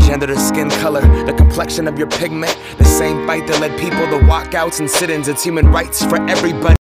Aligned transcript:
gender 0.00 0.26
to 0.26 0.38
skin 0.38 0.70
color, 0.70 1.02
the 1.24 1.32
complexion 1.32 1.88
of 1.88 1.98
your 1.98 2.08
pigment. 2.08 2.56
The 2.78 2.84
same 2.84 3.26
fight 3.26 3.46
that 3.48 3.60
led 3.60 3.78
people 3.78 4.06
to 4.08 4.24
walkouts 4.26 4.80
and 4.80 4.88
sit 4.88 5.10
ins. 5.10 5.28
It's 5.28 5.44
human 5.44 5.70
rights 5.72 6.04
for 6.04 6.18
everybody. 6.28 6.76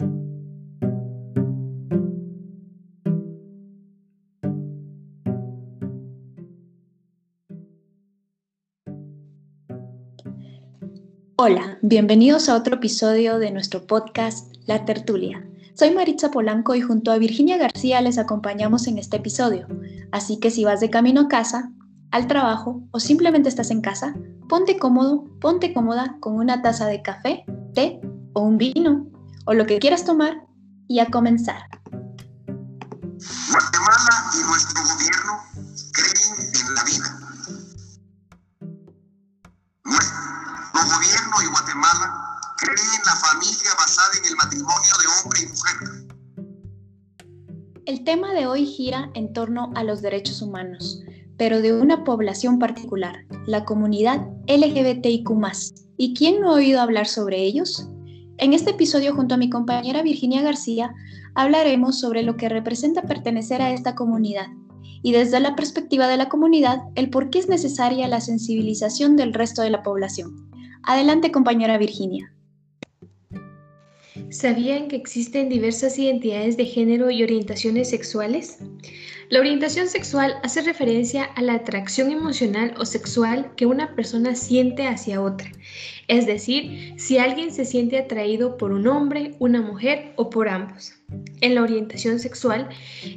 Hola, 11.40 11.78
bienvenidos 11.82 12.48
a 12.48 12.56
otro 12.56 12.74
episodio 12.74 13.38
de 13.38 13.52
nuestro 13.52 13.86
podcast 13.86 14.56
La 14.66 14.84
Tertulia. 14.84 15.48
Soy 15.72 15.92
Maritza 15.92 16.32
Polanco 16.32 16.74
y 16.74 16.80
junto 16.80 17.12
a 17.12 17.18
Virginia 17.18 17.56
García 17.56 18.00
les 18.00 18.18
acompañamos 18.18 18.88
en 18.88 18.98
este 18.98 19.18
episodio. 19.18 19.68
Así 20.10 20.40
que 20.40 20.50
si 20.50 20.64
vas 20.64 20.80
de 20.80 20.90
camino 20.90 21.20
a 21.20 21.28
casa, 21.28 21.70
al 22.10 22.26
trabajo 22.26 22.82
o 22.90 23.00
simplemente 23.00 23.48
estás 23.48 23.70
en 23.70 23.80
casa, 23.80 24.14
ponte 24.48 24.78
cómodo, 24.78 25.24
ponte 25.40 25.72
cómoda 25.74 26.16
con 26.20 26.34
una 26.36 26.62
taza 26.62 26.86
de 26.86 27.02
café, 27.02 27.44
té 27.74 28.00
o 28.32 28.42
un 28.42 28.58
vino 28.58 29.06
o 29.46 29.54
lo 29.54 29.66
que 29.66 29.78
quieras 29.78 30.04
tomar 30.04 30.46
y 30.88 31.00
a 31.00 31.06
comenzar. 31.06 31.62
Guatemala 33.50 34.30
y 34.34 34.44
nuestro 34.48 34.82
gobierno 34.82 35.32
creen 35.92 36.34
en 36.54 36.74
la 36.74 36.84
vida. 36.84 37.18
Nuestro 39.84 40.96
gobierno 40.96 41.42
y 41.42 41.46
Guatemala 41.46 42.40
creen 42.58 42.78
en 42.78 43.04
la 43.04 43.16
familia 43.16 43.70
basada 43.78 44.10
en 44.18 44.24
el 44.28 44.36
matrimonio 44.36 44.94
de 45.00 45.06
hombre 45.22 45.40
y 45.42 45.46
mujer. 45.46 45.76
El 47.86 48.04
tema 48.04 48.32
de 48.34 48.46
hoy 48.46 48.66
gira 48.66 49.10
en 49.14 49.32
torno 49.32 49.72
a 49.74 49.82
los 49.82 50.02
derechos 50.02 50.42
humanos, 50.42 51.02
pero 51.38 51.62
de 51.62 51.72
una 51.72 52.04
población 52.04 52.58
particular, 52.58 53.24
la 53.46 53.64
comunidad 53.64 54.26
LGBTIQ. 54.48 55.30
¿Y 55.96 56.14
quién 56.14 56.40
no 56.40 56.50
ha 56.50 56.54
oído 56.54 56.80
hablar 56.80 57.06
sobre 57.06 57.42
ellos? 57.42 57.88
En 58.36 58.52
este 58.52 58.72
episodio, 58.72 59.14
junto 59.14 59.34
a 59.34 59.38
mi 59.38 59.48
compañera 59.48 60.02
Virginia 60.02 60.42
García, 60.42 60.92
hablaremos 61.34 61.98
sobre 61.98 62.22
lo 62.22 62.36
que 62.36 62.48
representa 62.48 63.02
pertenecer 63.02 63.62
a 63.62 63.72
esta 63.72 63.94
comunidad 63.94 64.48
y 65.02 65.12
desde 65.12 65.40
la 65.40 65.54
perspectiva 65.54 66.08
de 66.08 66.16
la 66.16 66.28
comunidad, 66.28 66.82
el 66.94 67.10
por 67.10 67.30
qué 67.30 67.38
es 67.38 67.48
necesaria 67.48 68.08
la 68.08 68.20
sensibilización 68.20 69.16
del 69.16 69.32
resto 69.32 69.62
de 69.62 69.70
la 69.70 69.82
población. 69.82 70.50
Adelante, 70.82 71.30
compañera 71.30 71.78
Virginia. 71.78 72.32
¿Sabían 74.30 74.88
que 74.88 74.96
existen 74.96 75.48
diversas 75.48 75.98
identidades 75.98 76.58
de 76.58 76.66
género 76.66 77.10
y 77.10 77.22
orientaciones 77.22 77.88
sexuales? 77.88 78.58
La 79.30 79.40
orientación 79.40 79.88
sexual 79.88 80.34
hace 80.42 80.60
referencia 80.60 81.24
a 81.24 81.40
la 81.40 81.54
atracción 81.54 82.10
emocional 82.10 82.74
o 82.78 82.84
sexual 82.84 83.54
que 83.56 83.64
una 83.64 83.94
persona 83.94 84.34
siente 84.34 84.86
hacia 84.86 85.22
otra, 85.22 85.50
es 86.08 86.26
decir, 86.26 86.92
si 86.98 87.16
alguien 87.16 87.52
se 87.52 87.64
siente 87.64 87.98
atraído 87.98 88.58
por 88.58 88.72
un 88.72 88.86
hombre, 88.86 89.34
una 89.38 89.62
mujer 89.62 90.12
o 90.16 90.28
por 90.28 90.50
ambos. 90.50 90.92
En 91.40 91.54
la 91.54 91.62
orientación 91.62 92.18
sexual 92.18 92.68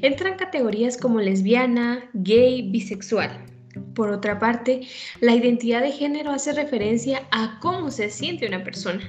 entran 0.01 0.37
categorías 0.37 0.95
como 0.97 1.19
lesbiana, 1.19 2.09
gay, 2.13 2.69
bisexual. 2.69 3.50
Por 3.95 4.09
otra 4.09 4.39
parte, 4.39 4.81
la 5.21 5.35
identidad 5.35 5.81
de 5.81 5.91
género 5.91 6.31
hace 6.31 6.53
referencia 6.53 7.23
a 7.31 7.59
cómo 7.61 7.89
se 7.91 8.09
siente 8.09 8.47
una 8.47 8.63
persona, 8.63 9.01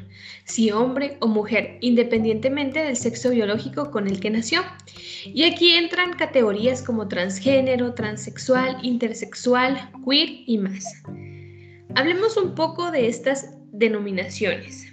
si 0.44 0.70
hombre 0.70 1.16
o 1.20 1.26
mujer, 1.26 1.78
independientemente 1.80 2.80
del 2.80 2.96
sexo 2.96 3.30
biológico 3.30 3.90
con 3.90 4.06
el 4.06 4.20
que 4.20 4.30
nació. 4.30 4.62
Y 5.24 5.44
aquí 5.44 5.74
entran 5.74 6.12
categorías 6.14 6.82
como 6.82 7.08
transgénero, 7.08 7.94
transexual, 7.94 8.78
intersexual, 8.82 9.90
queer 10.04 10.28
y 10.46 10.58
más. 10.58 10.84
Hablemos 11.94 12.36
un 12.36 12.54
poco 12.54 12.90
de 12.90 13.08
estas 13.08 13.54
denominaciones. 13.72 14.92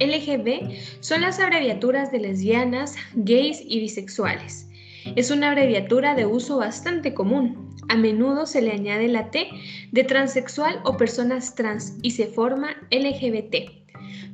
LGB 0.00 0.76
son 1.00 1.22
las 1.22 1.38
abreviaturas 1.38 2.12
de 2.12 2.20
lesbianas, 2.20 2.96
gays 3.14 3.62
y 3.64 3.80
bisexuales. 3.80 4.69
Es 5.16 5.30
una 5.30 5.50
abreviatura 5.50 6.14
de 6.14 6.26
uso 6.26 6.58
bastante 6.58 7.14
común. 7.14 7.76
A 7.88 7.96
menudo 7.96 8.46
se 8.46 8.62
le 8.62 8.72
añade 8.72 9.08
la 9.08 9.30
T 9.30 9.48
de 9.90 10.04
transexual 10.04 10.80
o 10.84 10.96
personas 10.96 11.54
trans 11.54 11.96
y 12.02 12.12
se 12.12 12.26
forma 12.26 12.76
LGBT. 12.90 13.80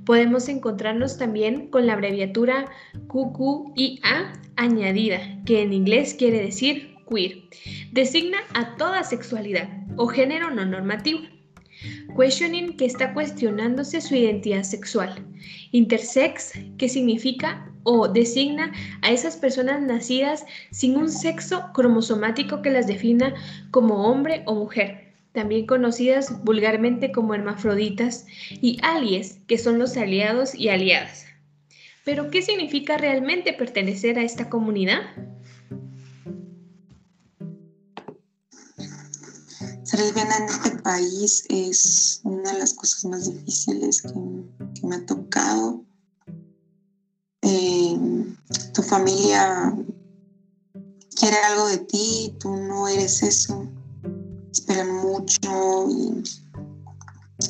Podemos 0.05 0.49
encontrarnos 0.49 1.19
también 1.19 1.69
con 1.69 1.87
la 1.87 1.94
abreviatura 1.94 2.66
QQIA 3.09 4.32
añadida, 4.56 5.21
que 5.44 5.62
en 5.62 5.72
inglés 5.72 6.15
quiere 6.15 6.41
decir 6.41 6.94
queer. 7.09 7.43
Designa 7.93 8.38
a 8.55 8.76
toda 8.76 9.03
sexualidad 9.05 9.69
o 9.97 10.06
género 10.06 10.50
no 10.50 10.65
normativo. 10.65 11.21
Questioning, 12.16 12.77
que 12.77 12.87
está 12.87 13.12
cuestionándose 13.12 14.00
su 14.00 14.15
identidad 14.15 14.62
sexual. 14.62 15.25
Intersex, 15.72 16.53
que 16.78 16.88
significa 16.88 17.71
o 17.82 18.09
designa 18.09 18.72
a 19.03 19.12
esas 19.12 19.37
personas 19.37 19.82
nacidas 19.82 20.44
sin 20.71 20.97
un 20.97 21.10
sexo 21.10 21.71
cromosomático 21.75 22.62
que 22.62 22.71
las 22.71 22.87
defina 22.87 23.34
como 23.71 24.06
hombre 24.06 24.43
o 24.47 24.55
mujer, 24.55 25.12
también 25.32 25.66
conocidas 25.66 26.43
vulgarmente 26.44 27.12
como 27.12 27.34
hermafroditas, 27.34 28.26
y 28.60 28.78
alies, 28.82 29.38
que 29.47 29.59
son 29.59 29.78
los 29.78 29.97
aliados 29.97 30.55
y 30.55 30.71
aliadas. 30.71 31.26
Pero, 32.05 32.31
¿qué 32.31 32.41
significa 32.41 32.97
realmente 32.97 33.53
pertenecer 33.53 34.19
a 34.19 34.22
esta 34.22 34.49
comunidad? 34.49 35.03
Ser 39.96 40.04
lesbiana 40.04 40.36
en 40.36 40.44
este 40.44 40.70
país 40.82 41.44
es 41.48 42.20
una 42.24 42.52
de 42.52 42.58
las 42.58 42.74
cosas 42.74 43.06
más 43.06 43.32
difíciles 43.32 44.02
que, 44.02 44.12
me 44.86 44.96
ha 44.96 45.06
tocado. 45.06 45.84
Eh, 47.40 47.98
tu 48.74 48.82
familia 48.82 49.74
quiere 51.14 51.36
algo 51.38 51.68
de 51.68 51.78
ti, 51.78 52.36
tú 52.38 52.54
no 52.54 52.88
eres 52.88 53.22
eso, 53.22 53.66
esperan 54.52 54.96
mucho 54.96 55.88
y 55.88 56.22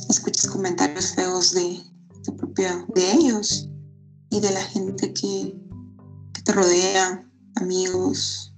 escuchas 0.09 0.47
comentarios 0.47 1.17
feos 1.17 1.53
de, 1.53 1.83
de 2.95 3.13
ellos 3.13 3.69
y 4.31 4.39
de 4.39 4.53
la 4.53 4.63
gente 4.63 5.13
que 5.13 5.53
te 6.45 6.53
rodea, 6.53 7.29
amigos, 7.57 8.55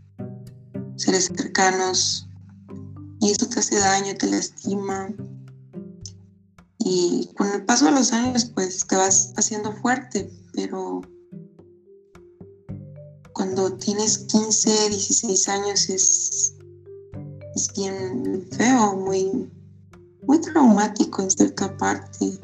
seres 0.96 1.30
cercanos, 1.34 2.27
y 3.28 3.32
eso 3.32 3.46
te 3.46 3.60
hace 3.60 3.78
daño, 3.78 4.14
te 4.16 4.26
lastima. 4.26 5.14
Y 6.78 7.28
con 7.36 7.48
el 7.52 7.64
paso 7.66 7.84
de 7.86 7.90
los 7.90 8.12
años, 8.12 8.46
pues 8.46 8.86
te 8.86 8.96
vas 8.96 9.34
haciendo 9.36 9.72
fuerte, 9.72 10.30
pero 10.54 11.02
cuando 13.34 13.74
tienes 13.74 14.18
15, 14.18 14.88
16 14.88 15.48
años 15.48 15.90
es, 15.90 16.54
es 17.54 17.72
bien 17.76 18.48
feo, 18.50 18.96
muy, 18.96 19.50
muy 20.26 20.40
traumático 20.40 21.20
en 21.20 21.30
cierta 21.30 21.76
parte. 21.76 22.38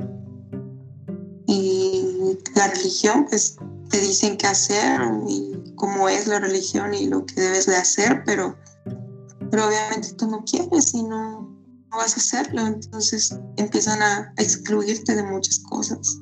Y 1.47 2.39
la 2.55 2.69
religión, 2.69 3.25
pues 3.29 3.56
te 3.88 4.00
dicen 4.00 4.37
qué 4.37 4.49
hacer 4.49 5.00
y 5.29 5.75
cómo 5.76 6.11
es 6.11 6.26
la 6.26 6.41
religión 6.41 6.93
y 6.93 7.06
lo 7.06 7.25
que 7.25 7.41
debes 7.41 7.64
de 7.67 7.76
hacer, 7.76 8.23
pero, 8.26 8.55
pero 9.55 9.69
obviamente 9.69 10.12
tú 10.15 10.27
no 10.27 10.45
quieres 10.45 10.93
y 10.95 11.05
no, 11.05 11.49
vas 11.93 12.15
a 12.15 12.17
hacerlo, 12.17 12.67
entonces 12.67 13.39
empiezan 13.56 14.03
a, 14.03 14.35
a 14.37 14.43
excluirte 14.43 15.15
de 15.15 15.23
muchas 15.23 15.61
cosas. 15.61 16.19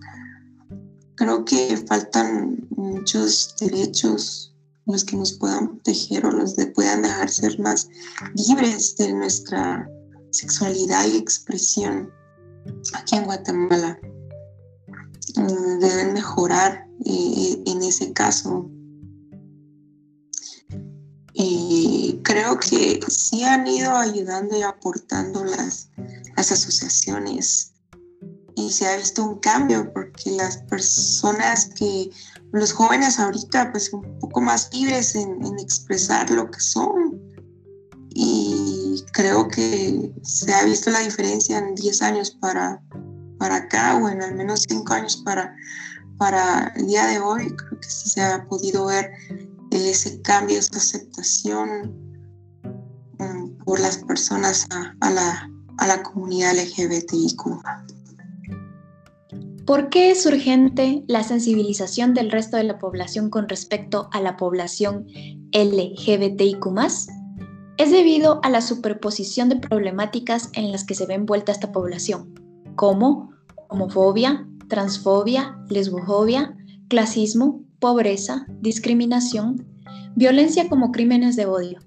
Creo 1.15 1.43
que 1.47 1.83
faltan 1.89 2.69
muchos 2.77 3.55
derechos 3.59 4.55
los 4.85 5.03
que 5.07 5.17
nos 5.17 5.33
puedan 5.33 5.69
proteger 5.69 6.27
o 6.27 6.31
los 6.31 6.57
que 6.57 6.67
puedan 6.67 7.01
dejar 7.01 7.31
ser 7.31 7.59
más 7.59 7.89
libres 8.35 8.97
de 8.97 9.15
nuestra 9.15 9.89
sexualidad 10.31 11.07
y 11.07 11.17
expresión 11.17 12.11
aquí 12.93 13.17
en 13.17 13.25
Guatemala. 13.25 13.99
Mm, 15.37 15.79
deben 15.79 16.13
mejorar 16.13 16.87
eh, 17.07 17.63
en 17.65 17.83
ese 17.83 18.13
caso. 18.13 18.71
Creo 22.23 22.59
que 22.59 23.01
sí 23.09 23.45
han 23.45 23.67
ido 23.67 23.97
ayudando 23.97 24.57
y 24.57 24.63
aportando 24.63 25.45
las, 25.45 25.91
las 26.37 26.53
asociaciones 26.53 27.73
y 28.55 28.71
se 28.71 28.87
ha 28.87 28.97
visto 28.97 29.25
un 29.25 29.39
cambio 29.39 29.93
porque 29.93 30.31
las 30.33 30.59
personas 30.59 31.71
que, 31.77 32.11
los 32.53 32.73
jóvenes 32.73 33.19
ahorita, 33.19 33.73
pues 33.73 33.93
un 33.93 34.19
poco 34.19 34.41
más 34.41 34.71
libres 34.75 35.15
en, 35.15 35.43
expresar 35.59 36.31
lo 36.31 36.51
que 36.51 36.61
son. 36.61 37.21
Y 38.11 39.03
creo 39.13 39.49
que 39.49 40.13
se 40.23 40.53
ha 40.53 40.65
visto 40.65 40.91
la 40.91 41.01
diferencia 41.01 41.59
en 41.59 41.75
10 41.75 42.03
años 42.03 42.31
para, 42.31 42.83
para 43.39 43.57
acá, 43.57 43.97
o 43.97 44.09
en 44.09 44.23
al 44.23 44.35
menos 44.35 44.67
5 44.69 44.93
años 44.93 45.17
para, 45.25 45.57
para 46.19 46.73
el 46.77 46.87
día 46.89 47.07
de 47.07 47.21
hoy. 47.21 47.49
Creo 47.57 47.81
que 47.81 47.89
sí 47.89 48.11
se 48.11 48.23
ha 48.23 48.47
podido 48.47 48.87
ver 48.87 49.13
ese 49.71 50.21
cambio, 50.21 50.59
esa 50.59 50.77
aceptación 50.77 52.02
por 53.65 53.81
las 53.81 53.99
personas 53.99 54.67
a, 55.01 55.11
la, 55.11 55.51
a 55.79 55.87
la 55.87 56.03
comunidad 56.03 56.55
LGBTIQ. 56.55 57.63
¿Por 59.67 59.91
qué 59.91 60.11
es 60.11 60.27
urgente 60.27 61.05
la 61.07 61.23
sensibilización 61.23 62.15
del 62.15 62.31
resto 62.31 62.57
de 62.57 62.65
la 62.65 62.79
población 62.79 63.31
con 63.31 63.49
respecto 63.49 64.09
a 64.13 64.21
la 64.21 64.37
población 64.37 65.07
LGBTIQ? 65.53 66.67
Es 67.79 67.91
debido 67.91 68.41
a 68.43 68.51
la 68.51 68.61
superposición 68.61 69.49
de 69.49 69.57
problemáticas 69.57 70.51
en 70.55 70.73
las 70.73 70.85
que 70.85 70.95
se 70.95 71.07
ve 71.07 71.15
envuelta 71.15 71.53
esta 71.53 71.73
población, 71.73 72.35
como 72.75 73.31
homofobia, 73.69 74.47
transfobia, 74.69 75.57
lesbofobia, 75.69 76.57
clasismo, 76.89 77.65
pobreza, 77.79 78.47
discriminación, 78.61 79.67
violencia 80.17 80.69
como 80.69 80.93
crímenes 80.93 81.37
de 81.37 81.47
odio. 81.47 81.81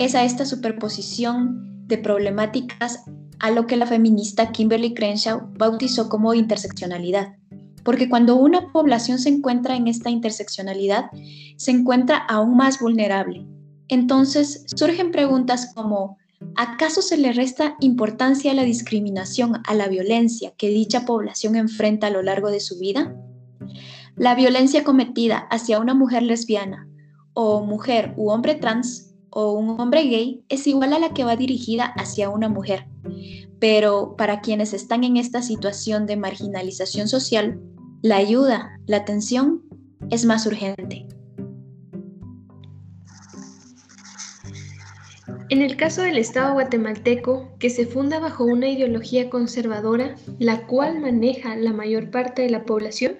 Es 0.00 0.14
a 0.14 0.24
esta 0.24 0.46
superposición 0.46 1.86
de 1.86 1.98
problemáticas 1.98 3.04
a 3.38 3.50
lo 3.50 3.66
que 3.66 3.76
la 3.76 3.84
feminista 3.84 4.50
Kimberly 4.50 4.94
Crenshaw 4.94 5.52
bautizó 5.58 6.08
como 6.08 6.32
interseccionalidad. 6.32 7.34
Porque 7.84 8.08
cuando 8.08 8.36
una 8.36 8.72
población 8.72 9.18
se 9.18 9.28
encuentra 9.28 9.76
en 9.76 9.88
esta 9.88 10.08
interseccionalidad, 10.08 11.10
se 11.58 11.72
encuentra 11.72 12.16
aún 12.16 12.56
más 12.56 12.80
vulnerable. 12.80 13.46
Entonces 13.88 14.64
surgen 14.74 15.10
preguntas 15.10 15.70
como, 15.74 16.16
¿acaso 16.56 17.02
se 17.02 17.18
le 17.18 17.34
resta 17.34 17.76
importancia 17.80 18.52
a 18.52 18.54
la 18.54 18.64
discriminación, 18.64 19.60
a 19.66 19.74
la 19.74 19.88
violencia 19.88 20.54
que 20.56 20.70
dicha 20.70 21.04
población 21.04 21.56
enfrenta 21.56 22.06
a 22.06 22.10
lo 22.10 22.22
largo 22.22 22.50
de 22.50 22.60
su 22.60 22.78
vida? 22.78 23.14
La 24.16 24.34
violencia 24.34 24.82
cometida 24.82 25.40
hacia 25.50 25.78
una 25.78 25.92
mujer 25.92 26.22
lesbiana 26.22 26.88
o 27.34 27.62
mujer 27.62 28.14
u 28.16 28.30
hombre 28.30 28.54
trans 28.54 29.09
o 29.30 29.52
un 29.52 29.80
hombre 29.80 30.02
gay 30.04 30.44
es 30.48 30.66
igual 30.66 30.92
a 30.92 30.98
la 30.98 31.14
que 31.14 31.24
va 31.24 31.36
dirigida 31.36 31.86
hacia 31.96 32.30
una 32.30 32.48
mujer. 32.48 32.86
Pero 33.58 34.16
para 34.16 34.40
quienes 34.40 34.72
están 34.72 35.04
en 35.04 35.16
esta 35.16 35.42
situación 35.42 36.06
de 36.06 36.16
marginalización 36.16 37.08
social, 37.08 37.60
la 38.02 38.16
ayuda, 38.16 38.78
la 38.86 38.98
atención 38.98 39.62
es 40.10 40.24
más 40.24 40.46
urgente. 40.46 41.06
En 45.50 45.62
el 45.62 45.76
caso 45.76 46.02
del 46.02 46.16
Estado 46.16 46.54
guatemalteco, 46.54 47.50
que 47.58 47.70
se 47.70 47.84
funda 47.84 48.20
bajo 48.20 48.44
una 48.44 48.68
ideología 48.68 49.28
conservadora, 49.28 50.14
la 50.38 50.66
cual 50.68 51.00
maneja 51.00 51.56
la 51.56 51.72
mayor 51.72 52.10
parte 52.10 52.42
de 52.42 52.50
la 52.50 52.64
población, 52.64 53.16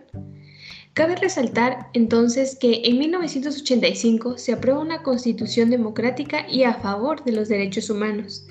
Cabe 0.92 1.14
resaltar 1.14 1.86
entonces 1.92 2.58
que 2.60 2.82
en 2.84 2.98
1985 2.98 4.38
se 4.38 4.52
aprueba 4.52 4.80
una 4.80 5.04
constitución 5.04 5.70
democrática 5.70 6.50
y 6.50 6.64
a 6.64 6.74
favor 6.74 7.22
de 7.22 7.30
los 7.30 7.48
derechos 7.48 7.90
humanos, 7.90 8.44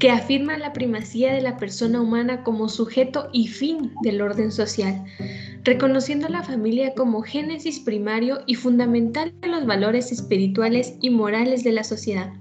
que 0.00 0.10
afirma 0.10 0.58
la 0.58 0.72
primacía 0.72 1.32
de 1.32 1.40
la 1.40 1.56
persona 1.56 2.00
humana 2.00 2.42
como 2.42 2.68
sujeto 2.68 3.28
y 3.32 3.46
fin 3.46 3.92
del 4.02 4.20
orden 4.20 4.50
social, 4.50 5.04
reconociendo 5.62 6.26
a 6.26 6.30
la 6.30 6.42
familia 6.42 6.94
como 6.94 7.22
génesis 7.22 7.78
primario 7.78 8.40
y 8.46 8.56
fundamental 8.56 9.32
de 9.40 9.48
los 9.48 9.64
valores 9.64 10.10
espirituales 10.10 10.94
y 11.00 11.10
morales 11.10 11.62
de 11.62 11.72
la 11.72 11.84
sociedad. 11.84 12.32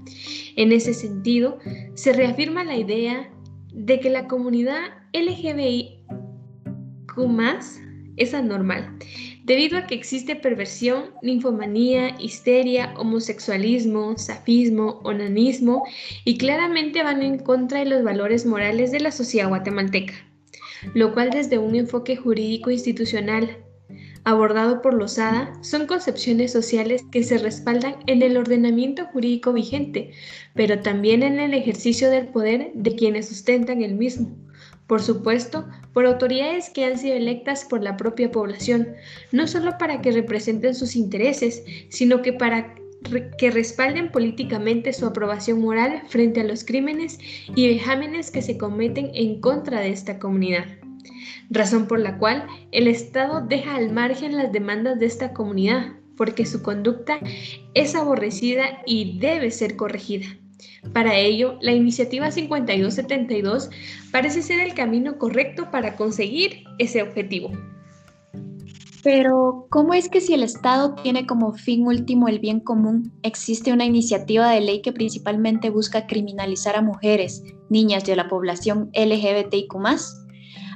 En 0.56 0.72
ese 0.72 0.96
sentido, 0.96 1.60
se 1.94 2.12
reafirma 2.12 2.64
la 2.64 2.76
idea 2.76 3.32
de 3.72 4.00
que 4.00 4.10
la 4.10 4.28
comunidad 4.28 4.82
LGBTIQ 5.14 5.98
es 8.18 8.34
anormal. 8.34 8.98
Debido 9.46 9.78
a 9.78 9.88
que 9.88 9.96
existe 9.96 10.36
perversión, 10.36 11.12
ninfomanía, 11.22 12.18
histeria, 12.20 12.94
homosexualismo, 12.98 14.18
safismo, 14.18 15.00
onanismo 15.04 15.86
y 16.26 16.38
claramente 16.38 17.02
van 17.04 17.22
en 17.22 17.40
contra 17.40 17.80
de 17.80 17.86
los 17.86 18.04
valores 18.04 18.46
morales 18.46 18.92
de 18.92 19.00
la 19.00 19.12
sociedad 19.12 19.48
guatemalteca, 19.48 20.14
lo 20.94 21.14
cual 21.14 21.30
desde 21.30 21.58
un 21.58 21.76
enfoque 21.76 22.18
jurídico 22.18 22.72
institucional 22.72 23.64
abordado 24.26 24.82
por 24.82 24.94
Lozada 24.94 25.54
son 25.62 25.88
concepciones 25.88 26.52
sociales 26.52 27.06
que 27.10 27.24
se 27.24 27.38
respaldan 27.38 27.96
en 28.08 28.22
el 28.22 28.36
ordenamiento 28.36 29.06
jurídico 29.06 29.54
vigente, 29.54 30.12
pero 30.54 30.82
también 30.82 31.24
en 31.24 31.40
el 31.40 31.54
ejercicio 31.54 32.10
del 32.10 32.28
poder 32.28 32.72
de 32.74 32.96
quienes 32.96 33.30
sustentan 33.30 33.82
el 33.82 33.96
mismo 33.96 34.36
por 34.88 35.02
supuesto, 35.02 35.68
por 35.94 36.06
autoridades 36.06 36.70
que 36.70 36.86
han 36.86 36.98
sido 36.98 37.16
electas 37.16 37.66
por 37.66 37.84
la 37.84 37.98
propia 37.98 38.32
población, 38.32 38.88
no 39.32 39.48
solo 39.48 39.78
para 39.78 40.02
que 40.02 40.12
representen 40.12 40.76
sus 40.76 40.96
intereses, 40.96 41.64
sino 41.90 42.22
que 42.22 42.34
para 42.34 42.74
que 43.38 43.52
respalden 43.52 44.12
políticamente 44.12 44.92
su 44.94 45.06
aprobación 45.06 45.62
moral 45.62 46.02
frente 46.08 46.42
a 46.42 46.44
los 46.44 46.64
crímenes 46.64 47.20
y 47.56 47.68
vejámenes 47.68 48.32
que 48.32 48.42
se 48.42 48.58
cometen 48.58 49.12
en 49.14 49.40
contra 49.40 49.82
de 49.82 49.90
esta 49.90 50.20
comunidad. 50.20 50.66
Razón 51.50 51.88
por 51.88 52.00
la 52.00 52.18
cual 52.18 52.48
el 52.72 52.88
Estado 52.88 53.42
deja 53.42 53.76
al 53.76 53.92
margen 53.92 54.36
las 54.36 54.52
demandas 54.52 55.00
de 55.00 55.06
esta 55.06 55.34
comunidad, 55.34 55.94
porque 56.18 56.46
su 56.46 56.64
conducta 56.64 57.20
es 57.74 57.96
aborrecida 57.96 58.82
y 58.86 59.20
debe 59.20 59.52
ser 59.52 59.76
corregida. 59.76 60.28
Para 60.94 61.16
ello, 61.18 61.58
la 61.62 61.74
iniciativa 61.74 62.32
5272 62.32 63.70
parece 64.12 64.42
ser 64.42 64.60
el 64.60 64.74
camino 64.74 65.18
correcto 65.18 65.70
para 65.72 65.96
conseguir 65.96 66.64
ese 66.80 67.02
objetivo. 67.02 67.52
Pero, 69.04 69.68
¿cómo 69.70 69.94
es 69.94 70.10
que 70.10 70.20
si 70.20 70.34
el 70.34 70.44
Estado 70.44 70.96
tiene 70.96 71.26
como 71.26 71.54
fin 71.54 71.86
último 71.86 72.28
el 72.28 72.40
bien 72.40 72.60
común, 72.60 73.14
existe 73.24 73.72
una 73.72 73.86
iniciativa 73.86 74.50
de 74.50 74.62
ley 74.62 74.82
que 74.82 74.92
principalmente 74.92 75.70
busca 75.70 76.08
criminalizar 76.08 76.76
a 76.76 76.82
mujeres, 76.82 77.44
niñas 77.70 78.08
y 78.08 78.12
a 78.12 78.16
la 78.16 78.28
población 78.28 78.90
LGBTIQ? 78.94 79.76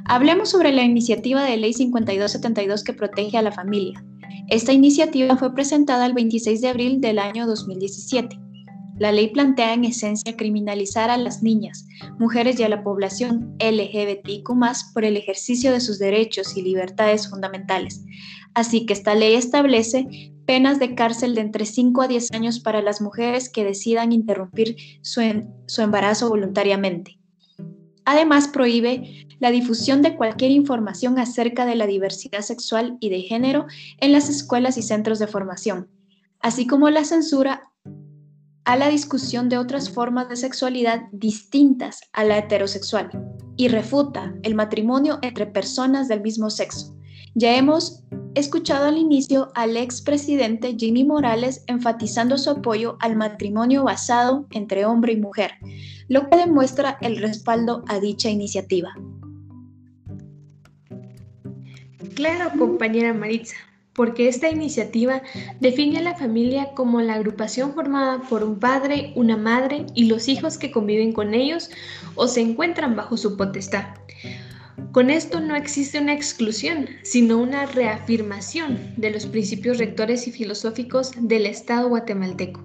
Hablemos 0.05 0.49
sobre 0.49 0.71
la 0.71 0.83
iniciativa 0.83 1.43
de 1.43 1.57
ley 1.57 1.73
5272 1.73 2.83
que 2.83 2.93
protege 2.93 3.37
a 3.37 3.41
la 3.41 3.51
familia. 3.51 4.03
Esta 4.49 4.71
iniciativa 4.71 5.35
fue 5.35 5.53
presentada 5.53 6.05
el 6.05 6.13
26 6.13 6.61
de 6.61 6.67
abril 6.69 7.01
del 7.01 7.19
año 7.19 7.47
2017 7.47 8.50
la 9.01 9.11
ley 9.11 9.29
plantea 9.29 9.73
en 9.73 9.83
esencia 9.83 10.37
criminalizar 10.37 11.09
a 11.09 11.17
las 11.17 11.41
niñas, 11.41 11.87
mujeres 12.19 12.59
y 12.59 12.63
a 12.63 12.69
la 12.69 12.83
población 12.83 13.57
LGBTIQ 13.57 14.47
por 14.93 15.05
el 15.05 15.17
ejercicio 15.17 15.71
de 15.71 15.81
sus 15.81 15.97
derechos 15.97 16.55
y 16.55 16.61
libertades 16.61 17.27
fundamentales. 17.27 18.05
Así 18.53 18.85
que 18.85 18.93
esta 18.93 19.15
ley 19.15 19.33
establece 19.33 20.35
penas 20.45 20.77
de 20.77 20.93
cárcel 20.93 21.33
de 21.33 21.41
entre 21.41 21.65
5 21.65 21.99
a 22.03 22.07
10 22.07 22.31
años 22.33 22.59
para 22.59 22.83
las 22.83 23.01
mujeres 23.01 23.49
que 23.49 23.63
decidan 23.63 24.11
interrumpir 24.11 24.75
su, 25.01 25.21
su 25.65 25.81
embarazo 25.81 26.29
voluntariamente. 26.29 27.17
Además, 28.05 28.49
prohíbe 28.49 29.25
la 29.39 29.49
difusión 29.49 30.03
de 30.03 30.15
cualquier 30.15 30.51
información 30.51 31.17
acerca 31.17 31.65
de 31.65 31.73
la 31.73 31.87
diversidad 31.87 32.41
sexual 32.41 32.97
y 32.99 33.09
de 33.09 33.21
género 33.21 33.65
en 33.97 34.11
las 34.11 34.29
escuelas 34.29 34.77
y 34.77 34.83
centros 34.83 35.17
de 35.17 35.25
formación, 35.25 35.89
así 36.39 36.67
como 36.67 36.87
la 36.91 37.03
censura 37.03 37.70
a 38.65 38.75
la 38.75 38.89
discusión 38.89 39.49
de 39.49 39.57
otras 39.57 39.89
formas 39.89 40.29
de 40.29 40.35
sexualidad 40.35 41.03
distintas 41.11 42.01
a 42.13 42.23
la 42.23 42.37
heterosexual 42.37 43.09
y 43.57 43.67
refuta 43.67 44.33
el 44.43 44.55
matrimonio 44.55 45.19
entre 45.21 45.47
personas 45.47 46.07
del 46.07 46.21
mismo 46.21 46.49
sexo. 46.49 46.95
Ya 47.33 47.55
hemos 47.55 48.03
escuchado 48.35 48.87
al 48.87 48.97
inicio 48.97 49.51
al 49.55 49.77
expresidente 49.77 50.75
Jimmy 50.77 51.03
Morales 51.03 51.63
enfatizando 51.67 52.37
su 52.37 52.49
apoyo 52.49 52.97
al 52.99 53.15
matrimonio 53.15 53.83
basado 53.83 54.47
entre 54.51 54.85
hombre 54.85 55.13
y 55.13 55.17
mujer, 55.17 55.51
lo 56.07 56.29
que 56.29 56.37
demuestra 56.37 56.97
el 57.01 57.17
respaldo 57.17 57.83
a 57.87 57.99
dicha 57.99 58.29
iniciativa. 58.29 58.93
Claro, 62.15 62.51
compañera 62.57 63.13
Maritza 63.13 63.55
porque 63.93 64.27
esta 64.27 64.49
iniciativa 64.49 65.21
define 65.59 65.99
a 65.99 66.01
la 66.01 66.15
familia 66.15 66.69
como 66.75 67.01
la 67.01 67.15
agrupación 67.15 67.73
formada 67.73 68.21
por 68.29 68.43
un 68.43 68.59
padre, 68.59 69.11
una 69.15 69.37
madre 69.37 69.85
y 69.95 70.05
los 70.05 70.27
hijos 70.27 70.57
que 70.57 70.71
conviven 70.71 71.11
con 71.11 71.33
ellos 71.33 71.69
o 72.15 72.27
se 72.27 72.41
encuentran 72.41 72.95
bajo 72.95 73.17
su 73.17 73.35
potestad. 73.35 73.85
Con 74.91 75.09
esto 75.09 75.39
no 75.39 75.55
existe 75.55 75.99
una 75.99 76.13
exclusión, 76.13 76.89
sino 77.03 77.37
una 77.37 77.65
reafirmación 77.65 78.93
de 78.97 79.11
los 79.11 79.25
principios 79.25 79.77
rectores 79.77 80.27
y 80.27 80.31
filosóficos 80.31 81.11
del 81.17 81.45
Estado 81.45 81.87
guatemalteco. 81.87 82.61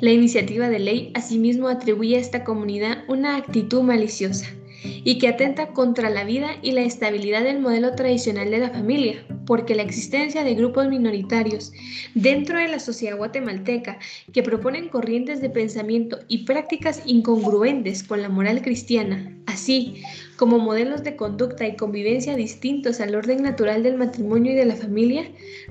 La 0.00 0.10
iniciativa 0.10 0.68
de 0.68 0.78
ley 0.78 1.12
asimismo 1.14 1.68
atribuye 1.68 2.16
a 2.16 2.20
esta 2.20 2.44
comunidad 2.44 3.04
una 3.08 3.36
actitud 3.36 3.82
maliciosa, 3.82 4.46
y 4.84 5.18
que 5.18 5.28
atenta 5.28 5.68
contra 5.68 6.10
la 6.10 6.24
vida 6.24 6.50
y 6.62 6.72
la 6.72 6.82
estabilidad 6.82 7.42
del 7.42 7.60
modelo 7.60 7.94
tradicional 7.94 8.50
de 8.50 8.58
la 8.58 8.70
familia, 8.70 9.24
porque 9.46 9.74
la 9.74 9.82
existencia 9.82 10.44
de 10.44 10.54
grupos 10.54 10.88
minoritarios 10.88 11.72
dentro 12.14 12.58
de 12.58 12.68
la 12.68 12.78
sociedad 12.78 13.16
guatemalteca 13.16 13.98
que 14.32 14.42
proponen 14.42 14.88
corrientes 14.88 15.40
de 15.40 15.50
pensamiento 15.50 16.18
y 16.28 16.44
prácticas 16.44 17.02
incongruentes 17.06 18.02
con 18.02 18.22
la 18.22 18.28
moral 18.28 18.62
cristiana, 18.62 19.32
así 19.46 20.02
como 20.36 20.58
modelos 20.58 21.04
de 21.04 21.16
conducta 21.16 21.66
y 21.66 21.76
convivencia 21.76 22.34
distintos 22.34 23.00
al 23.00 23.14
orden 23.14 23.42
natural 23.42 23.82
del 23.82 23.96
matrimonio 23.96 24.52
y 24.52 24.56
de 24.56 24.64
la 24.64 24.76
familia, 24.76 25.24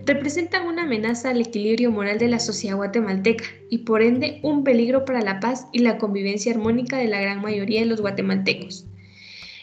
representan 0.05 0.65
una 0.67 0.83
amenaza 0.83 1.31
al 1.31 1.41
equilibrio 1.41 1.91
moral 1.91 2.17
de 2.17 2.29
la 2.29 2.39
sociedad 2.39 2.77
guatemalteca 2.77 3.45
y 3.69 3.79
por 3.79 4.01
ende 4.01 4.39
un 4.43 4.63
peligro 4.63 5.05
para 5.05 5.21
la 5.21 5.39
paz 5.39 5.67
y 5.71 5.79
la 5.79 5.97
convivencia 5.97 6.53
armónica 6.53 6.97
de 6.97 7.07
la 7.07 7.21
gran 7.21 7.41
mayoría 7.41 7.81
de 7.81 7.87
los 7.87 8.01
guatemaltecos. 8.01 8.85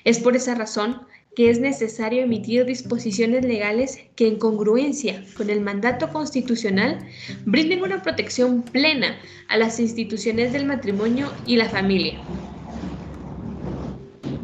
Es 0.05 0.19
por 0.19 0.37
esa 0.37 0.55
razón 0.55 1.01
que 1.37 1.51
es 1.51 1.61
necesario 1.61 2.25
emitir 2.25 2.65
disposiciones 2.65 3.45
legales 3.45 3.99
que 4.17 4.27
en 4.27 4.39
congruencia 4.39 5.25
con 5.37 5.49
el 5.49 5.61
mandato 5.61 6.09
constitucional 6.09 6.99
brinden 7.45 7.83
una 7.83 8.03
protección 8.03 8.63
plena 8.63 9.17
a 9.49 9.57
las 9.57 9.79
instituciones 9.79 10.53
del 10.53 10.67
matrimonio 10.67 11.31
y 11.47 11.57
la 11.57 11.69
familia. 11.69 12.21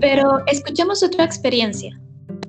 Pero 0.01 0.45
escuchemos 0.47 1.03
otra 1.03 1.25
experiencia. 1.25 1.99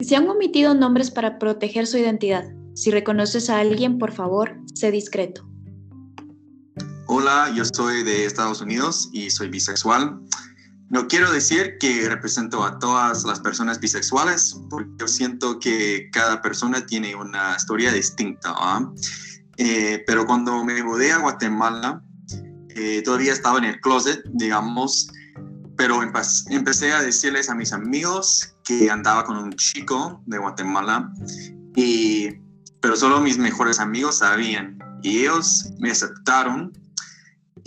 Se 0.02 0.16
han 0.16 0.30
omitido 0.30 0.76
nombres 0.76 1.10
para 1.10 1.40
proteger 1.40 1.88
su 1.88 1.98
identidad. 1.98 2.46
Si 2.76 2.92
reconoces 2.92 3.50
a 3.50 3.60
alguien, 3.60 3.98
por 3.98 4.12
favor, 4.12 4.56
sé 4.76 4.92
discreto. 4.92 5.48
Hola, 7.08 7.52
yo 7.56 7.64
soy 7.66 8.04
de 8.04 8.26
Estados 8.26 8.62
Unidos 8.62 9.10
y 9.14 9.30
soy 9.32 9.50
bisexual. 9.50 10.20
No 10.90 11.08
quiero 11.08 11.32
decir 11.32 11.78
que 11.80 12.08
represento 12.08 12.64
a 12.64 12.80
todas 12.80 13.26
las 13.26 13.42
personas 13.42 13.80
bisexuales, 13.80 14.58
porque 14.70 14.90
yo 15.00 15.08
siento 15.08 15.60
que 15.60 16.10
cada 16.14 16.42
persona 16.42 16.86
tiene 16.86 17.14
una 17.14 17.56
historia 17.58 17.92
distinta. 17.92 18.54
¿ah? 18.56 18.90
Eh, 19.58 20.04
pero 20.08 20.26
cuando 20.26 20.64
me 20.64 20.82
mudé 20.82 21.12
a 21.12 21.18
Guatemala, 21.18 22.02
eh, 22.70 23.02
todavía 23.04 23.34
estaba 23.34 23.58
en 23.58 23.66
el 23.66 23.82
closet, 23.82 24.22
digamos, 24.34 25.10
pero 25.76 26.02
empecé 26.02 26.94
a 26.94 27.02
decirles 27.02 27.50
a 27.50 27.56
mis 27.56 27.74
amigos 27.74 28.56
que 28.64 28.90
andaba 28.90 29.26
con 29.26 29.38
un 29.38 29.54
chico 29.54 30.24
de 30.26 30.38
Guatemala, 30.38 31.12
y, 31.76 32.30
pero 32.82 32.96
solo 32.96 33.20
mis 33.20 33.38
mejores 33.38 33.80
amigos 33.80 34.20
sabían, 34.20 34.80
y 35.04 35.20
ellos 35.20 35.70
me 35.80 35.92
aceptaron 35.92 36.72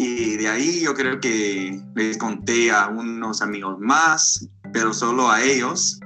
y 0.03 0.39
de 0.39 0.49
ahí 0.49 0.81
yo 0.81 0.95
creo 0.95 1.21
que 1.21 1.79
les 1.95 2.17
conté 2.17 2.71
a 2.71 2.89
unos 2.89 3.43
amigos 3.43 3.79
más, 3.81 4.49
pero 4.73 4.95
solo 4.95 5.31
a 5.31 5.43
ellos, 5.43 6.01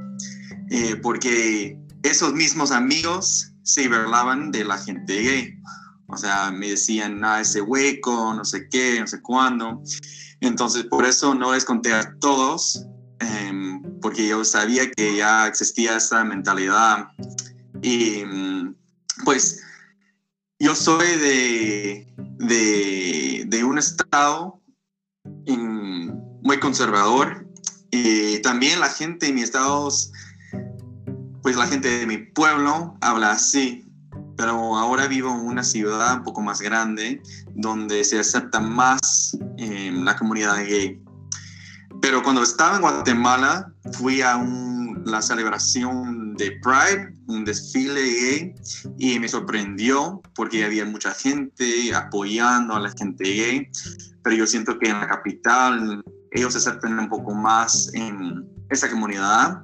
eh, 0.70 0.96
porque 0.96 1.78
esos 2.02 2.32
mismos 2.32 2.72
amigos 2.72 3.52
se 3.62 3.86
burlaban 3.86 4.50
de 4.50 4.64
la 4.64 4.78
gente 4.78 5.22
gay. 5.22 5.54
O 6.08 6.16
sea, 6.16 6.50
me 6.50 6.70
decían, 6.70 7.24
ah, 7.24 7.40
ese 7.40 7.60
hueco, 7.60 8.34
no 8.34 8.44
sé 8.44 8.68
qué, 8.68 8.98
no 8.98 9.06
sé 9.06 9.22
cuándo. 9.22 9.80
Entonces, 10.40 10.86
por 10.86 11.04
eso 11.06 11.32
no 11.32 11.54
les 11.54 11.64
conté 11.64 11.92
a 11.92 12.16
todos, 12.18 12.84
em, 13.20 13.80
porque 14.00 14.26
yo 14.26 14.44
sabía 14.44 14.90
que 14.90 15.18
ya 15.18 15.46
existía 15.46 15.98
esa 15.98 16.24
mentalidad. 16.24 17.06
Y 17.80 18.24
pues 19.24 19.63
yo 20.58 20.74
soy 20.74 21.06
de, 21.18 22.14
de, 23.46 23.64
un 23.64 23.78
estado 23.78 24.60
muy 26.42 26.58
conservador 26.60 27.46
y 27.90 28.40
también 28.42 28.80
la 28.80 28.88
gente 28.88 29.28
en 29.28 29.36
mi 29.36 29.42
estado, 29.42 29.88
pues 31.42 31.56
la 31.56 31.66
gente 31.66 31.88
de 31.88 32.06
mi 32.06 32.18
pueblo 32.18 32.96
habla 33.00 33.32
así, 33.32 33.84
pero 34.36 34.76
ahora 34.76 35.06
vivo 35.06 35.30
en 35.30 35.46
una 35.46 35.64
ciudad 35.64 36.18
un 36.18 36.24
poco 36.24 36.40
más 36.40 36.60
grande 36.60 37.22
donde 37.54 38.04
se 38.04 38.18
acepta 38.18 38.60
más 38.60 39.36
la 39.56 40.16
comunidad 40.16 40.56
gay. 40.58 41.00
Pero 42.00 42.22
cuando 42.22 42.42
estaba 42.42 42.76
en 42.76 42.82
Guatemala, 42.82 43.72
fui 43.92 44.20
a 44.20 44.36
la 45.04 45.22
celebración 45.22 46.23
de 46.36 46.58
Pride, 46.62 47.12
un 47.26 47.44
desfile 47.44 48.00
gay, 48.00 48.54
y 48.98 49.18
me 49.18 49.28
sorprendió 49.28 50.20
porque 50.34 50.64
había 50.64 50.84
mucha 50.84 51.12
gente 51.12 51.94
apoyando 51.94 52.74
a 52.74 52.80
la 52.80 52.90
gente 52.90 53.24
gay, 53.24 53.68
pero 54.22 54.36
yo 54.36 54.46
siento 54.46 54.78
que 54.78 54.88
en 54.90 55.00
la 55.00 55.08
capital 55.08 56.02
ellos 56.32 56.52
se 56.52 56.58
acercan 56.58 56.98
un 56.98 57.08
poco 57.08 57.34
más 57.34 57.90
en 57.94 58.44
esa 58.70 58.90
comunidad, 58.90 59.62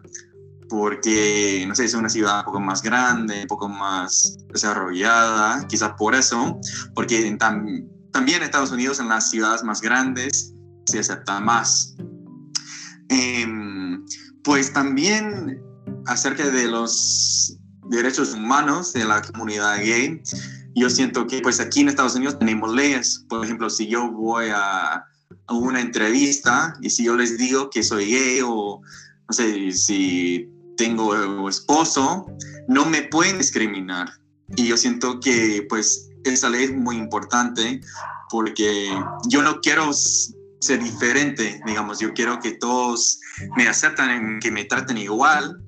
porque, 0.68 1.64
no 1.66 1.74
sé, 1.74 1.86
es 1.86 1.94
una 1.94 2.08
ciudad 2.08 2.40
un 2.40 2.44
poco 2.44 2.60
más 2.60 2.80
grande, 2.80 3.42
un 3.42 3.48
poco 3.48 3.68
más 3.68 4.38
desarrollada, 4.52 5.66
quizás 5.66 5.92
por 5.98 6.14
eso, 6.14 6.60
porque 6.94 7.36
también 7.36 8.38
en 8.38 8.42
Estados 8.42 8.70
Unidos, 8.70 9.00
en 9.00 9.08
las 9.08 9.30
ciudades 9.30 9.64
más 9.64 9.80
grandes, 9.80 10.54
se 10.86 11.00
acepta 11.00 11.40
más. 11.40 11.96
Em, 13.08 14.04
pues 14.44 14.72
también 14.72 15.60
acerca 16.10 16.50
de 16.50 16.66
los 16.66 17.56
derechos 17.88 18.34
humanos 18.34 18.92
de 18.92 19.04
la 19.04 19.22
comunidad 19.22 19.78
gay, 19.78 20.20
yo 20.74 20.90
siento 20.90 21.26
que 21.26 21.40
pues 21.40 21.60
aquí 21.60 21.80
en 21.80 21.88
Estados 21.88 22.16
Unidos 22.16 22.38
tenemos 22.38 22.74
leyes. 22.74 23.24
Por 23.28 23.44
ejemplo, 23.44 23.70
si 23.70 23.86
yo 23.86 24.10
voy 24.10 24.46
a, 24.52 25.04
a 25.46 25.54
una 25.54 25.80
entrevista 25.80 26.74
y 26.82 26.90
si 26.90 27.04
yo 27.04 27.16
les 27.16 27.38
digo 27.38 27.70
que 27.70 27.84
soy 27.84 28.06
gay 28.10 28.40
o 28.44 28.80
no 28.80 29.32
sé 29.32 29.72
si 29.72 30.48
tengo 30.76 31.48
esposo, 31.48 32.26
no 32.66 32.86
me 32.86 33.02
pueden 33.02 33.38
discriminar. 33.38 34.10
Y 34.56 34.66
yo 34.66 34.76
siento 34.76 35.20
que 35.20 35.64
pues 35.68 36.10
esa 36.24 36.50
ley 36.50 36.64
es 36.64 36.72
muy 36.74 36.96
importante 36.96 37.80
porque 38.30 38.90
yo 39.28 39.42
no 39.42 39.60
quiero 39.60 39.92
ser 39.92 40.82
diferente, 40.82 41.60
digamos, 41.66 42.00
yo 42.00 42.12
quiero 42.12 42.38
que 42.40 42.52
todos 42.52 43.18
me 43.56 43.66
acepten, 43.66 44.38
que 44.40 44.50
me 44.50 44.64
traten 44.64 44.98
igual, 44.98 45.60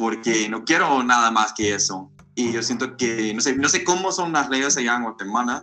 porque 0.00 0.48
no 0.48 0.64
quiero 0.64 1.02
nada 1.04 1.30
más 1.30 1.52
que 1.52 1.74
eso. 1.74 2.10
Y 2.34 2.52
yo 2.52 2.62
siento 2.62 2.96
que, 2.96 3.34
no 3.34 3.40
sé, 3.40 3.54
no 3.54 3.68
sé 3.68 3.84
cómo 3.84 4.10
son 4.10 4.32
las 4.32 4.48
leyes 4.48 4.76
allá 4.76 4.96
en 4.96 5.02
Guatemala, 5.02 5.62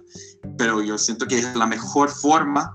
pero 0.58 0.82
yo 0.82 0.98
siento 0.98 1.28
que 1.28 1.40
es 1.40 1.56
la 1.56 1.66
mejor 1.66 2.10
forma 2.10 2.74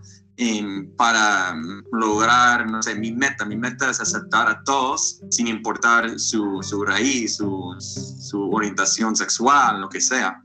para 0.96 1.54
lograr, 1.92 2.68
no 2.68 2.82
sé, 2.82 2.96
mi 2.96 3.12
meta. 3.12 3.44
Mi 3.44 3.56
meta 3.56 3.88
es 3.90 4.00
aceptar 4.00 4.48
a 4.48 4.64
todos 4.64 5.20
sin 5.30 5.46
importar 5.46 6.18
su, 6.18 6.60
su 6.62 6.84
raíz, 6.84 7.36
su, 7.36 7.76
su 7.78 8.50
orientación 8.50 9.14
sexual, 9.14 9.80
lo 9.80 9.88
que 9.88 10.00
sea 10.00 10.42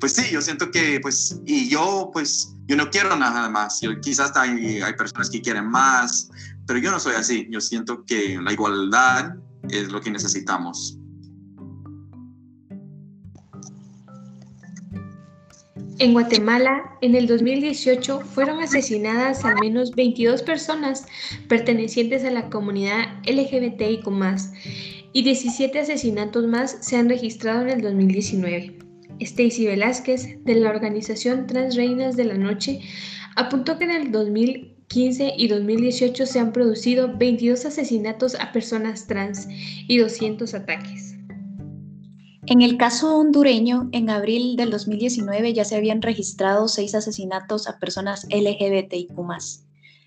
pues 0.00 0.12
sí, 0.12 0.30
yo 0.32 0.40
siento 0.40 0.70
que, 0.70 0.98
pues, 1.00 1.40
y 1.44 1.68
yo, 1.68 2.10
pues, 2.12 2.54
yo 2.66 2.76
no 2.76 2.90
quiero 2.90 3.16
nada 3.16 3.48
más. 3.48 3.80
Yo, 3.80 3.98
quizás 4.00 4.32
hay, 4.36 4.80
hay 4.80 4.92
personas 4.94 5.30
que 5.30 5.40
quieren 5.40 5.68
más, 5.68 6.30
pero 6.66 6.78
yo 6.78 6.90
no 6.90 6.98
soy 6.98 7.14
así. 7.14 7.46
Yo 7.50 7.60
siento 7.60 8.04
que 8.04 8.38
la 8.40 8.52
igualdad 8.52 9.34
es 9.70 9.90
lo 9.90 10.00
que 10.00 10.10
necesitamos. 10.10 10.98
En 15.98 16.12
Guatemala, 16.12 16.98
en 17.00 17.14
el 17.14 17.26
2018, 17.26 18.20
fueron 18.20 18.60
asesinadas 18.60 19.46
al 19.46 19.54
menos 19.60 19.92
22 19.92 20.42
personas 20.42 21.06
pertenecientes 21.48 22.22
a 22.24 22.30
la 22.30 22.50
comunidad 22.50 23.06
LGBTIQ, 23.24 24.06
y 25.14 25.22
17 25.22 25.78
asesinatos 25.78 26.46
más 26.46 26.76
se 26.82 26.96
han 26.96 27.08
registrado 27.08 27.62
en 27.62 27.70
el 27.70 27.80
2019. 27.80 28.78
Stacy 29.20 29.66
Velázquez, 29.66 30.44
de 30.44 30.56
la 30.56 30.68
organización 30.68 31.46
Trans 31.46 31.74
Reinas 31.74 32.16
de 32.16 32.24
la 32.26 32.36
Noche, 32.36 32.80
apuntó 33.34 33.78
que 33.78 33.84
en 33.84 33.92
el 33.92 34.12
2015 34.88 35.34
y 35.36 35.48
2018 35.48 36.26
se 36.26 36.38
han 36.38 36.52
producido 36.52 37.16
22 37.16 37.66
asesinatos 37.66 38.34
a 38.36 38.52
personas 38.52 39.06
trans 39.06 39.48
y 39.88 39.98
200 39.98 40.54
ataques. 40.54 41.14
En 42.46 42.62
el 42.62 42.76
caso 42.76 43.18
hondureño, 43.18 43.88
en 43.92 44.08
abril 44.08 44.56
del 44.56 44.70
2019 44.70 45.52
ya 45.52 45.64
se 45.64 45.74
habían 45.74 46.02
registrado 46.02 46.68
seis 46.68 46.94
asesinatos 46.94 47.66
a 47.66 47.78
personas 47.80 48.26
LGBTIQ. 48.30 49.10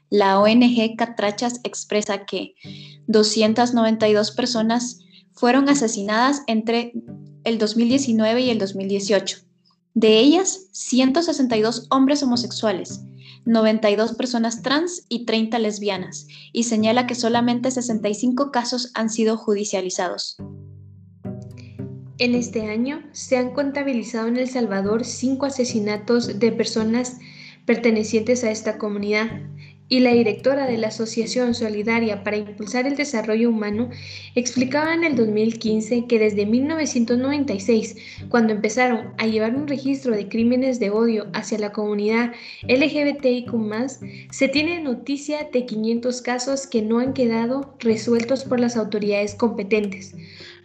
La 0.10 0.40
ONG 0.40 0.96
Catrachas 0.98 1.60
expresa 1.66 2.26
que 2.26 2.56
292 3.08 4.32
personas 4.32 5.02
fueron 5.34 5.68
asesinadas 5.68 6.44
entre 6.48 6.94
el 7.44 7.58
2019 7.58 8.42
y 8.42 8.50
el 8.50 8.58
2018. 8.58 9.40
De 9.94 10.20
ellas, 10.20 10.68
162 10.72 11.88
hombres 11.90 12.24
homosexuales, 12.24 13.02
92 13.46 14.14
personas 14.14 14.62
trans 14.62 15.06
y 15.10 15.26
30 15.26 15.60
lesbianas, 15.60 16.28
y 16.54 16.64
señala 16.64 17.08
que 17.08 17.16
solamente 17.16 17.72
65 17.72 18.52
casos 18.52 18.92
han 18.94 19.10
sido 19.10 19.38
judicializados. 19.38 20.38
En 22.20 22.36
este 22.36 22.70
año 22.70 23.02
se 23.14 23.38
han 23.38 23.54
contabilizado 23.54 24.28
en 24.28 24.38
El 24.38 24.50
Salvador 24.50 25.06
cinco 25.06 25.46
asesinatos 25.46 26.38
de 26.40 26.52
personas 26.52 27.18
pertenecientes 27.66 28.44
a 28.44 28.52
esta 28.52 28.78
comunidad 28.78 29.30
y 29.90 30.00
la 30.00 30.14
directora 30.14 30.68
de 30.68 30.78
la 30.78 30.90
Asociación 30.90 31.56
Solidaria 31.56 32.24
para 32.24 32.38
Impulsar 32.38 32.86
el 32.86 32.96
Desarrollo 32.96 33.50
Humano, 33.50 33.90
explicaban 34.36 35.00
en 35.00 35.12
el 35.12 35.16
2015 35.16 36.06
que 36.06 36.20
desde 36.20 36.46
1996, 36.46 37.98
cuando 38.30 38.54
empezaron 38.54 39.14
a 39.18 39.26
llevar 39.26 39.56
un 39.56 39.68
registro 39.68 40.16
de 40.16 40.30
crímenes 40.30 40.80
de 40.80 40.92
odio 40.92 41.28
hacia 41.34 41.58
la 41.58 41.72
comunidad 41.72 42.34
LGBTIQ, 42.68 43.50
se 44.32 44.48
tiene 44.48 44.80
noticia 44.80 45.50
de 45.52 45.66
500 45.66 46.22
casos 46.22 46.68
que 46.68 46.84
no 46.84 47.00
han 47.00 47.14
quedado 47.14 47.76
resueltos 47.80 48.44
por 48.44 48.60
las 48.60 48.78
autoridades 48.78 49.34
competentes. 49.34 50.16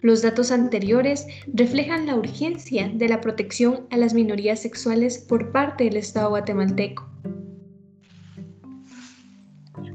Los 0.02 0.20
datos 0.20 0.50
anteriores 0.50 1.26
reflejan 1.46 2.04
la 2.04 2.14
urgencia 2.14 2.90
de 2.92 3.08
la 3.08 3.22
protección 3.22 3.86
a 3.90 3.96
las 3.96 4.12
minorías 4.12 4.60
sexuales 4.60 5.16
por 5.16 5.50
parte 5.50 5.84
del 5.84 5.96
Estado 5.96 6.28
guatemalteco. 6.28 7.13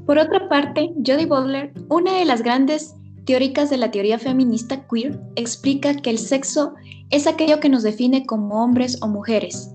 Por 0.06 0.18
otra 0.18 0.48
parte, 0.48 0.90
Jodie 1.06 1.26
Butler, 1.26 1.72
una 1.88 2.18
de 2.18 2.24
las 2.24 2.42
grandes 2.42 2.94
teóricas 3.24 3.70
de 3.70 3.76
la 3.76 3.90
teoría 3.90 4.18
feminista 4.18 4.86
queer, 4.88 5.20
explica 5.36 5.94
que 5.94 6.10
el 6.10 6.18
sexo 6.18 6.74
es 7.10 7.26
aquello 7.26 7.60
que 7.60 7.68
nos 7.68 7.82
define 7.82 8.26
como 8.26 8.62
hombres 8.62 9.00
o 9.02 9.08
mujeres, 9.08 9.72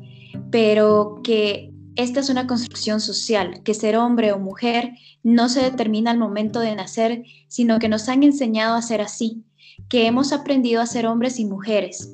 pero 0.51 1.21
que 1.23 1.71
esta 1.95 2.19
es 2.19 2.29
una 2.29 2.47
construcción 2.47 2.99
social, 2.99 3.61
que 3.63 3.73
ser 3.73 3.95
hombre 3.95 4.33
o 4.33 4.39
mujer 4.39 4.91
no 5.23 5.47
se 5.47 5.61
determina 5.61 6.11
al 6.11 6.17
momento 6.17 6.59
de 6.59 6.75
nacer, 6.75 7.23
sino 7.47 7.79
que 7.79 7.87
nos 7.87 8.09
han 8.09 8.23
enseñado 8.23 8.75
a 8.75 8.81
ser 8.81 9.01
así, 9.01 9.43
que 9.87 10.07
hemos 10.07 10.33
aprendido 10.33 10.81
a 10.81 10.87
ser 10.87 11.07
hombres 11.07 11.39
y 11.39 11.45
mujeres, 11.45 12.13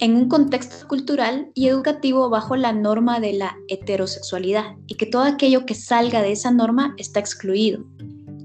en 0.00 0.16
un 0.16 0.28
contexto 0.28 0.86
cultural 0.88 1.50
y 1.54 1.68
educativo 1.68 2.28
bajo 2.28 2.56
la 2.56 2.72
norma 2.72 3.20
de 3.20 3.34
la 3.34 3.56
heterosexualidad 3.68 4.76
y 4.86 4.96
que 4.96 5.06
todo 5.06 5.22
aquello 5.22 5.66
que 5.66 5.74
salga 5.74 6.22
de 6.22 6.32
esa 6.32 6.50
norma 6.50 6.94
está 6.98 7.20
excluido. 7.20 7.84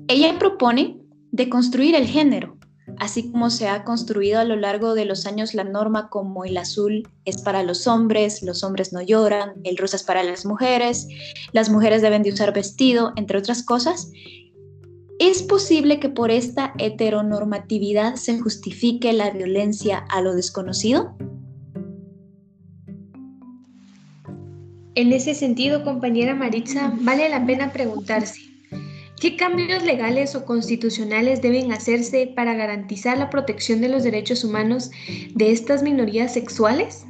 Ella 0.07 0.37
propone 0.39 0.99
deconstruir 1.31 1.95
el 1.95 2.07
género, 2.07 2.57
así 2.97 3.31
como 3.31 3.49
se 3.49 3.67
ha 3.67 3.83
construido 3.83 4.39
a 4.39 4.43
lo 4.43 4.55
largo 4.55 4.93
de 4.93 5.05
los 5.05 5.25
años 5.25 5.53
la 5.53 5.63
norma 5.63 6.09
como 6.09 6.45
el 6.45 6.57
azul 6.57 7.07
es 7.25 7.41
para 7.41 7.63
los 7.63 7.87
hombres, 7.87 8.41
los 8.41 8.63
hombres 8.63 8.93
no 8.93 9.01
lloran, 9.01 9.53
el 9.63 9.77
rosa 9.77 9.97
es 9.97 10.03
para 10.03 10.23
las 10.23 10.45
mujeres, 10.45 11.07
las 11.51 11.69
mujeres 11.69 12.01
deben 12.01 12.23
de 12.23 12.31
usar 12.31 12.53
vestido, 12.53 13.13
entre 13.15 13.37
otras 13.37 13.63
cosas. 13.63 14.11
¿Es 15.19 15.43
posible 15.43 15.99
que 15.99 16.09
por 16.09 16.31
esta 16.31 16.73
heteronormatividad 16.77 18.15
se 18.15 18.39
justifique 18.39 19.11
la 19.11 19.31
violencia 19.31 20.05
a 20.09 20.21
lo 20.21 20.33
desconocido? 20.33 21.17
En 24.95 25.13
ese 25.13 25.35
sentido, 25.35 25.83
compañera 25.83 26.35
Maritza, 26.35 26.93
vale 27.01 27.29
la 27.29 27.45
pena 27.45 27.71
preguntarse, 27.71 28.41
¿qué 29.19 29.35
cambios 29.35 29.83
legales 29.83 30.35
o 30.35 30.45
constitucionales 30.45 31.41
deben 31.41 31.71
hacerse 31.71 32.31
para 32.35 32.55
garantizar 32.55 33.17
la 33.17 33.29
protección 33.29 33.81
de 33.81 33.89
los 33.89 34.03
derechos 34.03 34.43
humanos 34.43 34.89
de 35.35 35.51
estas 35.51 35.83
minorías 35.83 36.33
sexuales? 36.33 37.05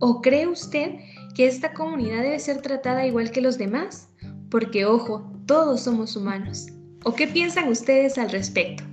¿O 0.00 0.20
cree 0.20 0.46
usted 0.46 0.96
que 1.34 1.46
esta 1.46 1.72
comunidad 1.72 2.22
debe 2.22 2.38
ser 2.38 2.60
tratada 2.60 3.06
igual 3.06 3.30
que 3.30 3.40
los 3.40 3.58
demás? 3.58 4.08
Porque, 4.50 4.84
ojo, 4.84 5.32
todos 5.46 5.82
somos 5.82 6.14
humanos. 6.14 6.66
¿O 7.04 7.14
qué 7.14 7.26
piensan 7.26 7.68
ustedes 7.68 8.18
al 8.18 8.30
respecto? 8.30 8.84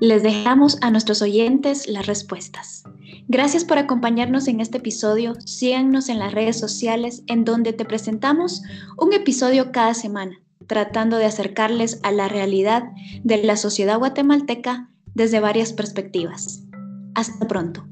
Les 0.00 0.22
dejamos 0.22 0.78
a 0.80 0.90
nuestros 0.90 1.22
oyentes 1.22 1.88
las 1.88 2.06
respuestas. 2.06 2.84
Gracias 3.30 3.66
por 3.66 3.76
acompañarnos 3.76 4.48
en 4.48 4.60
este 4.60 4.78
episodio. 4.78 5.34
Síganos 5.44 6.08
en 6.08 6.18
las 6.18 6.32
redes 6.32 6.58
sociales 6.58 7.22
en 7.26 7.44
donde 7.44 7.74
te 7.74 7.84
presentamos 7.84 8.62
un 8.96 9.12
episodio 9.12 9.70
cada 9.70 9.92
semana, 9.92 10.40
tratando 10.66 11.18
de 11.18 11.26
acercarles 11.26 12.00
a 12.02 12.10
la 12.10 12.28
realidad 12.28 12.84
de 13.24 13.42
la 13.44 13.58
sociedad 13.58 13.98
guatemalteca 13.98 14.88
desde 15.14 15.40
varias 15.40 15.74
perspectivas. 15.74 16.62
Hasta 17.14 17.46
pronto. 17.46 17.86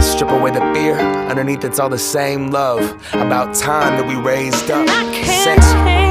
Strip 0.00 0.30
away 0.30 0.50
the 0.52 0.60
fear, 0.74 0.98
underneath 1.28 1.62
it's 1.62 1.78
all 1.78 1.90
the 1.90 1.98
same 1.98 2.50
love. 2.50 2.80
About 3.12 3.54
time 3.54 3.98
that 3.98 4.06
we 4.06 4.14
raised 4.14 4.70
up. 4.70 4.88
Sex. 5.24 6.05